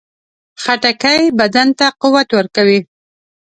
[0.63, 2.79] خټکی بدن ته قوت ورکوي.